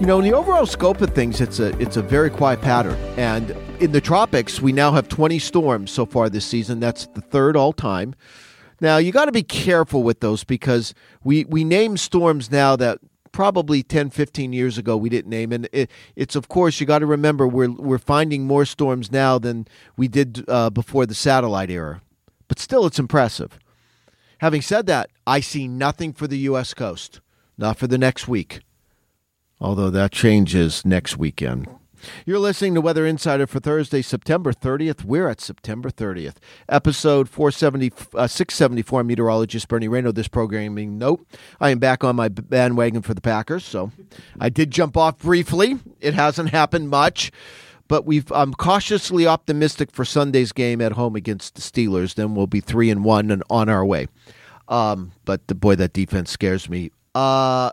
You 0.00 0.06
know, 0.06 0.18
in 0.18 0.24
the 0.24 0.32
overall 0.32 0.64
scope 0.64 1.00
of 1.00 1.10
things, 1.12 1.40
it's 1.40 1.58
a 1.58 1.76
it's 1.80 1.96
a 1.96 2.02
very 2.02 2.30
quiet 2.30 2.60
pattern. 2.60 2.94
And 3.16 3.50
in 3.80 3.90
the 3.90 4.00
tropics, 4.00 4.60
we 4.60 4.70
now 4.70 4.92
have 4.92 5.08
20 5.08 5.40
storms 5.40 5.90
so 5.90 6.06
far 6.06 6.30
this 6.30 6.46
season. 6.46 6.78
That's 6.78 7.06
the 7.06 7.20
third 7.20 7.56
all 7.56 7.72
time. 7.72 8.14
Now, 8.80 8.98
you 8.98 9.10
got 9.10 9.24
to 9.24 9.32
be 9.32 9.42
careful 9.42 10.04
with 10.04 10.20
those 10.20 10.44
because 10.44 10.94
we 11.24 11.46
we 11.46 11.64
name 11.64 11.96
storms 11.96 12.48
now 12.48 12.76
that 12.76 12.98
probably 13.32 13.82
10 13.82 14.10
15 14.10 14.52
years 14.52 14.78
ago 14.78 14.96
we 14.96 15.08
didn't 15.08 15.30
name 15.30 15.52
and 15.52 15.68
it, 15.70 15.90
it's 16.16 16.34
of 16.34 16.48
course 16.48 16.80
you 16.80 16.86
got 16.86 17.00
to 17.00 17.06
remember 17.06 17.46
we're 17.46 17.70
we're 17.70 17.98
finding 17.98 18.46
more 18.46 18.64
storms 18.64 19.12
now 19.12 19.38
than 19.38 19.66
we 19.96 20.08
did 20.08 20.44
uh, 20.48 20.70
before 20.70 21.04
the 21.04 21.14
satellite 21.14 21.70
era 21.70 22.00
but 22.48 22.58
still 22.58 22.86
it's 22.86 22.98
impressive 22.98 23.58
having 24.38 24.62
said 24.62 24.86
that 24.86 25.10
i 25.26 25.40
see 25.40 25.68
nothing 25.68 26.12
for 26.12 26.26
the 26.26 26.38
us 26.38 26.74
coast 26.74 27.20
not 27.56 27.76
for 27.76 27.86
the 27.86 27.98
next 27.98 28.28
week 28.28 28.60
although 29.60 29.90
that 29.90 30.12
changes 30.12 30.84
next 30.84 31.16
weekend. 31.16 31.66
You're 32.24 32.38
listening 32.38 32.74
to 32.74 32.80
Weather 32.80 33.04
Insider 33.04 33.46
for 33.48 33.58
Thursday, 33.58 34.02
September 34.02 34.52
30th. 34.52 35.04
We're 35.04 35.28
at 35.28 35.40
September 35.40 35.90
30th. 35.90 36.36
Episode 36.68 37.28
470, 37.28 37.92
uh, 38.14 38.28
674. 38.28 39.02
Meteorologist 39.02 39.66
Bernie 39.66 39.88
Rayno. 39.88 40.14
This 40.14 40.28
programming 40.28 40.96
note. 40.96 41.26
I 41.60 41.70
am 41.70 41.80
back 41.80 42.04
on 42.04 42.14
my 42.14 42.28
bandwagon 42.28 43.02
for 43.02 43.14
the 43.14 43.20
Packers, 43.20 43.64
so 43.64 43.90
I 44.38 44.48
did 44.48 44.70
jump 44.70 44.96
off 44.96 45.18
briefly. 45.18 45.78
It 46.00 46.14
hasn't 46.14 46.50
happened 46.50 46.88
much, 46.88 47.32
but 47.88 48.06
we've, 48.06 48.30
I'm 48.32 48.54
cautiously 48.54 49.26
optimistic 49.26 49.90
for 49.90 50.04
Sunday's 50.04 50.52
game 50.52 50.80
at 50.80 50.92
home 50.92 51.16
against 51.16 51.54
the 51.54 51.60
Steelers. 51.60 52.14
Then 52.14 52.34
we'll 52.34 52.46
be 52.46 52.60
3 52.60 52.90
and 52.90 53.04
1 53.04 53.30
and 53.30 53.42
on 53.50 53.68
our 53.68 53.84
way. 53.84 54.06
Um, 54.68 55.12
but 55.24 55.46
the 55.48 55.54
boy, 55.54 55.74
that 55.76 55.94
defense 55.94 56.30
scares 56.30 56.68
me. 56.68 56.90
Uh, 57.14 57.70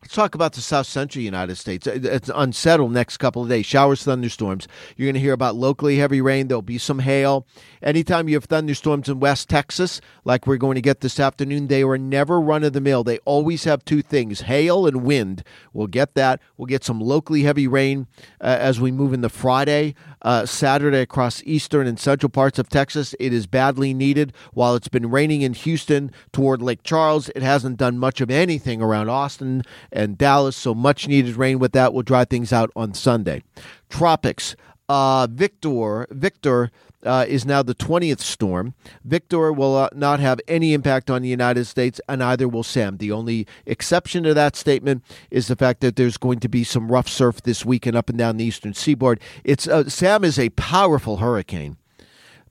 Let's 0.00 0.14
talk 0.14 0.36
about 0.36 0.52
the 0.52 0.60
south 0.60 0.86
central 0.86 1.24
United 1.24 1.56
States. 1.56 1.84
It's 1.84 2.30
unsettled 2.32 2.92
next 2.92 3.16
couple 3.16 3.42
of 3.42 3.48
days. 3.48 3.66
Showers, 3.66 4.04
thunderstorms. 4.04 4.68
You're 4.96 5.06
going 5.06 5.14
to 5.14 5.20
hear 5.20 5.32
about 5.32 5.56
locally 5.56 5.96
heavy 5.96 6.20
rain. 6.20 6.46
There'll 6.46 6.62
be 6.62 6.78
some 6.78 7.00
hail. 7.00 7.48
Anytime 7.82 8.28
you 8.28 8.36
have 8.36 8.44
thunderstorms 8.44 9.08
in 9.08 9.18
West 9.18 9.48
Texas, 9.48 10.00
like 10.24 10.46
we're 10.46 10.56
going 10.56 10.76
to 10.76 10.80
get 10.80 11.00
this 11.00 11.18
afternoon, 11.18 11.66
they 11.66 11.82
are 11.82 11.98
never 11.98 12.40
run 12.40 12.62
of 12.62 12.74
the 12.74 12.80
mill. 12.80 13.02
They 13.02 13.18
always 13.18 13.64
have 13.64 13.84
two 13.84 14.00
things 14.00 14.42
hail 14.42 14.86
and 14.86 15.02
wind. 15.02 15.42
We'll 15.72 15.88
get 15.88 16.14
that. 16.14 16.40
We'll 16.56 16.66
get 16.66 16.84
some 16.84 17.00
locally 17.00 17.42
heavy 17.42 17.66
rain 17.66 18.06
uh, 18.40 18.56
as 18.60 18.80
we 18.80 18.92
move 18.92 19.12
into 19.12 19.28
Friday, 19.28 19.96
uh, 20.22 20.46
Saturday 20.46 21.00
across 21.00 21.42
eastern 21.44 21.88
and 21.88 21.98
central 21.98 22.30
parts 22.30 22.60
of 22.60 22.68
Texas. 22.68 23.16
It 23.18 23.32
is 23.32 23.48
badly 23.48 23.92
needed. 23.94 24.32
While 24.52 24.76
it's 24.76 24.88
been 24.88 25.10
raining 25.10 25.42
in 25.42 25.54
Houston 25.54 26.12
toward 26.32 26.62
Lake 26.62 26.84
Charles, 26.84 27.30
it 27.30 27.42
hasn't 27.42 27.78
done 27.78 27.98
much 27.98 28.20
of 28.20 28.30
anything 28.30 28.80
around 28.80 29.08
Austin 29.08 29.64
and 29.92 30.18
Dallas. 30.18 30.56
So 30.56 30.74
much 30.74 31.08
needed 31.08 31.36
rain 31.36 31.58
with 31.58 31.72
that 31.72 31.92
will 31.92 32.02
dry 32.02 32.24
things 32.24 32.52
out 32.52 32.70
on 32.76 32.94
Sunday. 32.94 33.42
Tropics. 33.88 34.56
Uh, 34.88 35.26
Victor, 35.30 36.06
Victor 36.10 36.70
uh, 37.04 37.24
is 37.28 37.44
now 37.44 37.62
the 37.62 37.74
20th 37.74 38.20
storm. 38.20 38.74
Victor 39.04 39.52
will 39.52 39.76
uh, 39.76 39.88
not 39.94 40.20
have 40.20 40.40
any 40.48 40.72
impact 40.72 41.10
on 41.10 41.22
the 41.22 41.28
United 41.28 41.66
States, 41.66 42.00
and 42.08 42.20
neither 42.20 42.48
will 42.48 42.62
Sam. 42.62 42.96
The 42.96 43.12
only 43.12 43.46
exception 43.66 44.22
to 44.24 44.34
that 44.34 44.56
statement 44.56 45.04
is 45.30 45.48
the 45.48 45.56
fact 45.56 45.80
that 45.80 45.96
there's 45.96 46.16
going 46.16 46.40
to 46.40 46.48
be 46.48 46.64
some 46.64 46.90
rough 46.90 47.08
surf 47.08 47.42
this 47.42 47.64
weekend 47.64 47.96
up 47.96 48.08
and 48.08 48.18
down 48.18 48.36
the 48.36 48.44
eastern 48.44 48.74
seaboard. 48.74 49.20
It's 49.44 49.68
uh, 49.68 49.88
Sam 49.88 50.24
is 50.24 50.38
a 50.38 50.50
powerful 50.50 51.18
hurricane 51.18 51.76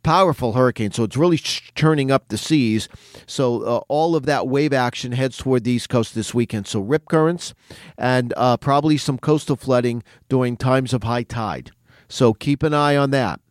powerful 0.08 0.54
hurricane, 0.54 0.90
so 0.90 1.04
it's 1.04 1.18
really 1.18 1.38
churning 1.38 2.12
up 2.12 2.30
the 2.30 2.38
seas. 2.38 2.88
So 3.26 3.62
uh, 3.64 3.82
all 3.90 4.16
of 4.16 4.26
that 4.26 4.48
wave 4.48 4.72
action 4.72 5.12
heads 5.12 5.36
toward 5.36 5.66
the 5.66 5.72
east 5.72 5.90
coast 5.90 6.16
this 6.16 6.34
weekend. 6.34 6.66
So 6.66 6.80
rip 6.80 7.10
currents 7.10 7.54
and 7.98 8.34
uh, 8.38 8.56
probably 8.56 8.96
some 8.96 9.18
coastal 9.18 9.58
flooding 9.58 10.04
during 10.30 10.56
times 10.56 10.94
of 10.94 11.04
high 11.04 11.24
tide. 11.24 11.72
So 12.08 12.34
keep 12.34 12.64
an 12.64 12.74
eye 12.74 12.96
on 12.96 13.10
that. 13.12 13.42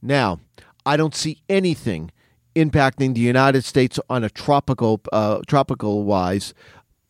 Now, 0.00 0.38
I 0.86 0.96
don't 0.96 1.16
see 1.16 1.42
anything 1.48 2.12
impacting 2.54 3.14
the 3.14 3.20
United 3.20 3.64
States 3.64 3.98
on 4.08 4.22
a 4.22 4.30
tropical 4.30 5.00
uh, 5.12 5.40
tropical 5.48 6.04
wise 6.04 6.54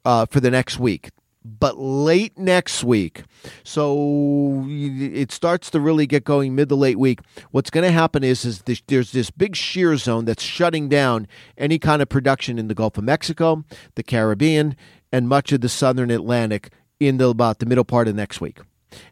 uh, 0.07 0.25
for 0.25 0.41
the 0.41 0.51
next 0.51 0.79
week 0.79 1.11
but 1.45 1.79
late 1.79 2.37
next 2.39 2.85
week. 2.85 3.25
So 3.65 4.65
it 4.69 5.33
starts 5.33 5.71
to 5.71 5.81
really 5.81 6.07
get 6.07 6.25
going 6.25 6.55
mid 6.55 6.69
to 6.69 6.75
late 6.75 6.99
week. 6.99 7.21
What's 7.51 7.71
going 7.71 7.85
to 7.85 7.93
happen 7.93 8.23
is, 8.23 8.45
is 8.45 8.63
this, 8.63 8.83
there's 8.87 9.13
this 9.13 9.31
big 9.31 9.57
shear 9.57 9.97
zone 9.97 10.25
that's 10.25 10.43
shutting 10.43 10.89
down 10.89 11.27
any 11.57 11.79
kind 11.79 12.03
of 12.03 12.09
production 12.09 12.59
in 12.59 12.69
the 12.69 12.75
Gulf 12.75 12.99
of 12.99 13.05
Mexico, 13.05 13.65
the 13.95 14.03
Caribbean, 14.03 14.77
and 15.13 15.29
much 15.29 15.53
of 15.53 15.61
the 15.61 15.69
southern 15.69 16.11
Atlantic 16.11 16.71
in 16.99 17.21
about 17.21 17.59
the 17.59 17.67
middle 17.67 17.85
part 17.85 18.09
of 18.09 18.15
next 18.15 18.41
week. 18.41 18.59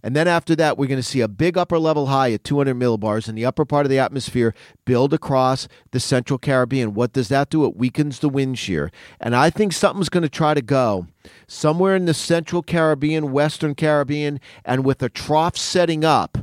And 0.03 0.15
then 0.17 0.29
after 0.29 0.57
that, 0.57 0.77
we're 0.77 0.87
going 0.87 0.99
to 0.99 1.03
see 1.03 1.21
a 1.21 1.29
big 1.29 1.57
upper 1.57 1.79
level 1.79 2.07
high 2.07 2.33
at 2.33 2.45
200 2.45 2.75
millibars 2.75 3.29
in 3.29 3.35
the 3.35 3.45
upper 3.45 3.65
part 3.65 3.87
of 3.87 3.91
the 3.91 3.99
atmosphere 3.99 4.55
build 4.85 5.13
across 5.13 5.69
the 5.91 6.01
central 6.01 6.39
Caribbean. 6.39 6.95
What 6.95 7.13
does 7.13 7.29
that 7.29 7.51
do? 7.51 7.65
It 7.65 7.77
weakens 7.77 8.19
the 8.19 8.29
wind 8.29 8.59
shear. 8.59 8.91
And 9.21 9.35
I 9.35 9.51
think 9.51 9.73
something's 9.73 10.09
going 10.09 10.23
to 10.23 10.29
try 10.29 10.55
to 10.55 10.63
go 10.63 11.07
somewhere 11.47 11.97
in 11.97 12.07
the 12.07 12.15
central 12.15 12.63
Caribbean, 12.63 13.33
western 13.33 13.75
Caribbean, 13.75 14.41
and 14.65 14.85
with 14.85 15.03
a 15.03 15.09
trough 15.09 15.57
setting 15.57 16.05
up 16.05 16.39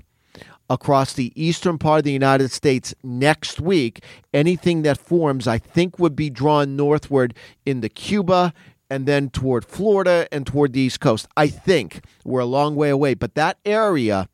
across 0.70 1.14
the 1.14 1.32
eastern 1.36 1.78
part 1.78 2.00
of 2.00 2.04
the 2.06 2.12
United 2.12 2.52
States 2.52 2.96
next 3.04 3.62
week. 3.62 4.04
Anything 4.34 4.82
that 4.82 4.98
forms, 4.98 5.48
I 5.48 5.58
think, 5.58 6.00
would 6.00 6.16
be 6.16 6.30
drawn 6.30 6.76
northward 6.76 7.36
into 7.66 7.90
Cuba 7.90 8.54
and 8.90 9.06
then 9.06 9.30
toward 9.30 9.66
Florida 9.66 10.28
and 10.32 10.46
toward 10.46 10.74
the 10.74 10.82
East 10.82 11.00
Coast. 11.00 11.28
I 11.36 11.48
think 11.48 12.04
we're 12.24 12.42
a 12.42 12.46
long 12.46 12.76
way 12.76 12.90
away, 12.90 13.14
but 13.14 13.36
that 13.36 13.58
area 13.66 14.30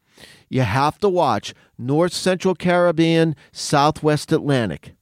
you 0.50 0.62
have 0.62 1.00
to 1.00 1.10
watch 1.10 1.54
North 1.78 2.14
Central 2.14 2.56
Caribbean, 2.56 3.36
Southwest 3.52 4.32
Atlantic. 4.32 4.96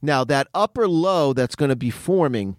Now, 0.00 0.24
that 0.24 0.48
upper 0.54 0.88
low 0.88 1.32
that's 1.32 1.56
going 1.56 1.68
to 1.68 1.76
be 1.76 1.90
forming 1.90 2.56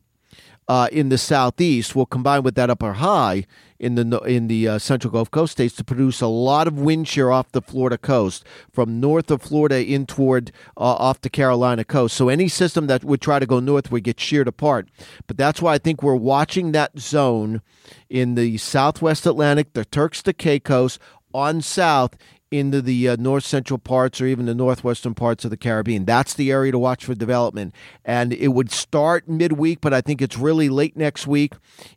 uh, 0.69 0.87
in 0.91 1.09
the 1.09 1.17
southeast 1.17 1.95
will 1.95 2.05
combine 2.05 2.43
with 2.43 2.53
that 2.53 2.69
upper 2.69 2.93
high 2.93 3.43
in 3.79 3.95
the 3.95 4.19
in 4.19 4.47
the 4.47 4.67
uh, 4.67 4.77
central 4.77 5.11
Gulf 5.11 5.31
Coast 5.31 5.53
states 5.53 5.75
to 5.77 5.83
produce 5.83 6.21
a 6.21 6.27
lot 6.27 6.67
of 6.67 6.79
wind 6.79 7.07
shear 7.07 7.31
off 7.31 7.51
the 7.51 7.61
Florida 7.61 7.97
coast, 7.97 8.45
from 8.71 8.99
north 8.99 9.31
of 9.31 9.41
Florida 9.41 9.83
in 9.83 10.05
toward 10.05 10.51
uh, 10.77 10.81
off 10.81 11.21
the 11.21 11.29
Carolina 11.29 11.83
coast. 11.83 12.15
So 12.15 12.29
any 12.29 12.47
system 12.47 12.85
that 12.85 13.03
would 13.03 13.19
try 13.19 13.39
to 13.39 13.47
go 13.47 13.59
north 13.59 13.91
would 13.91 14.03
get 14.03 14.19
sheared 14.19 14.47
apart. 14.47 14.89
But 15.25 15.37
that's 15.37 15.59
why 15.59 15.73
I 15.73 15.77
think 15.79 16.03
we're 16.03 16.15
watching 16.15 16.71
that 16.73 16.99
zone 16.99 17.63
in 18.07 18.35
the 18.35 18.57
southwest 18.57 19.25
Atlantic, 19.25 19.73
the 19.73 19.85
Turks 19.85 20.21
to 20.23 20.33
Caicos, 20.33 20.99
on 21.33 21.61
south 21.61 22.15
into 22.51 22.81
the 22.81 23.09
uh, 23.09 23.15
north 23.19 23.45
central 23.45 23.77
parts 23.77 24.19
or 24.19 24.25
even 24.25 24.45
the 24.45 24.55
northwestern 24.55 25.13
parts 25.13 25.45
of 25.45 25.51
the 25.51 25.57
Caribbean. 25.57 26.05
That's 26.05 26.33
the 26.33 26.51
area 26.51 26.71
to 26.71 26.79
watch 26.79 27.05
for 27.05 27.13
development. 27.13 27.75
And 28.03 28.33
it 28.33 28.49
would 28.49 28.71
start 28.71 29.27
midweek, 29.27 29.81
but 29.81 29.93
I 29.93 30.01
think 30.01 30.21
it's 30.21 30.37
really 30.37 30.69
late 30.69 30.97
next 30.97 31.27
week 31.27 31.53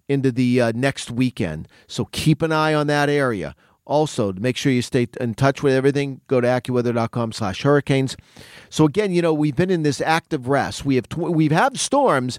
into 0.08 0.30
the 0.30 0.60
uh, 0.60 0.72
next 0.74 1.10
weekend. 1.10 1.68
So 1.86 2.06
keep 2.06 2.42
an 2.42 2.52
eye 2.52 2.74
on 2.74 2.86
that 2.88 3.08
area. 3.08 3.54
Also, 3.84 4.30
to 4.30 4.40
make 4.40 4.56
sure 4.56 4.70
you 4.70 4.82
stay 4.82 5.08
in 5.20 5.34
touch 5.34 5.62
with 5.62 5.74
everything, 5.74 6.20
go 6.28 6.40
to 6.40 6.46
AccuWeather.com 6.46 7.32
slash 7.32 7.62
hurricanes. 7.62 8.16
So 8.70 8.84
again, 8.84 9.12
you 9.12 9.20
know, 9.20 9.34
we've 9.34 9.56
been 9.56 9.70
in 9.70 9.82
this 9.82 10.00
active 10.00 10.48
rest. 10.48 10.84
We 10.84 10.94
have 10.94 11.08
tw- 11.08 11.16
we've 11.32 11.52
had 11.52 11.78
storms, 11.78 12.38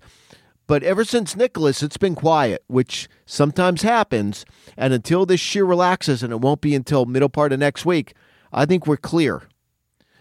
but 0.68 0.84
ever 0.84 1.04
since 1.04 1.36
Nicholas, 1.36 1.84
it's 1.84 1.98
been 1.98 2.16
quiet, 2.16 2.64
which 2.68 3.10
sometimes 3.26 3.82
happens. 3.82 4.46
And 4.78 4.94
until 4.94 5.26
this 5.26 5.40
shear 5.40 5.66
relaxes, 5.66 6.24
and 6.24 6.32
it 6.32 6.42
won't 6.42 6.62
be 6.62 6.76
until 6.76 7.06
middle 7.06 7.30
part 7.30 7.52
of 7.54 7.60
next 7.60 7.86
week, 7.86 8.14
I 8.52 8.66
think 8.66 8.88
we're 8.88 8.98
clear. 8.98 9.44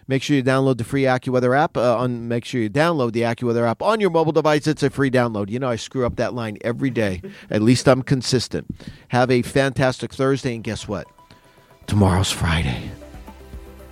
Make 0.08 0.22
sure 0.22 0.36
you 0.36 0.42
download 0.42 0.78
the 0.78 0.84
free 0.84 1.02
AccuWeather 1.04 1.56
app. 1.56 1.76
Uh, 1.76 1.96
on 1.96 2.26
make 2.28 2.44
sure 2.44 2.60
you 2.60 2.68
download 2.68 3.12
the 3.12 3.22
AccuWeather 3.22 3.68
app 3.68 3.82
on 3.82 4.00
your 4.00 4.10
mobile 4.10 4.32
device. 4.32 4.66
It's 4.66 4.82
a 4.82 4.90
free 4.90 5.10
download. 5.10 5.48
You 5.48 5.58
know 5.58 5.68
I 5.68 5.76
screw 5.76 6.04
up 6.04 6.16
that 6.16 6.34
line 6.34 6.58
every 6.62 6.90
day. 6.90 7.22
At 7.50 7.62
least 7.62 7.86
I'm 7.88 8.02
consistent. 8.02 8.66
Have 9.08 9.30
a 9.30 9.42
fantastic 9.42 10.12
Thursday, 10.12 10.54
and 10.54 10.64
guess 10.64 10.88
what? 10.88 11.06
Tomorrow's 11.86 12.32
Friday. 12.32 12.90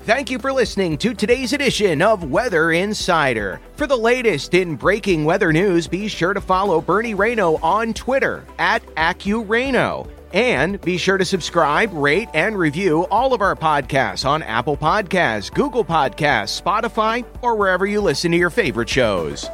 Thank 0.05 0.31
you 0.31 0.39
for 0.39 0.51
listening 0.51 0.97
to 0.99 1.13
today's 1.13 1.53
edition 1.53 2.01
of 2.01 2.31
Weather 2.31 2.73
Insider. 2.73 3.61
For 3.77 3.87
the 3.87 3.99
latest 3.99 4.55
in 4.55 4.75
breaking 4.75 5.27
weather 5.27 5.53
news, 5.53 5.87
be 5.87 6.09
sure 6.09 6.33
to 6.33 6.41
follow 6.41 6.81
Bernie 6.81 7.15
Rayno 7.15 7.63
on 7.63 7.93
Twitter 7.93 8.47
at 8.59 8.83
AccuRayno. 8.95 10.09
And 10.33 10.81
be 10.81 10.97
sure 10.97 11.19
to 11.19 11.25
subscribe, 11.27 11.93
rate, 11.93 12.31
and 12.33 12.57
review 12.57 13.03
all 13.11 13.35
of 13.35 13.43
our 13.43 13.55
podcasts 13.55 14.25
on 14.25 14.43
Apple 14.43 14.75
Podcasts, 14.75 15.53
Google 15.53 15.85
Podcasts, 15.85 16.59
Spotify, 16.59 17.27
or 17.43 17.57
wherever 17.57 17.85
you 17.85 18.01
listen 18.01 18.31
to 18.31 18.39
your 18.39 18.49
favorite 18.49 18.89
shows. 18.89 19.47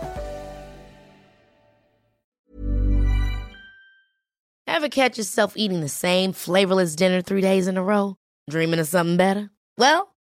Ever 4.68 4.88
catch 4.88 5.18
yourself 5.18 5.54
eating 5.56 5.80
the 5.80 5.88
same 5.88 6.32
flavorless 6.32 6.94
dinner 6.94 7.20
three 7.20 7.40
days 7.40 7.66
in 7.66 7.76
a 7.76 7.82
row? 7.82 8.14
Dreaming 8.48 8.78
of 8.78 8.86
something 8.86 9.16
better? 9.16 9.50
Well, 9.76 10.14